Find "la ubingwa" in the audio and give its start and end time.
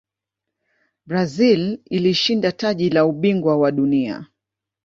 2.89-3.57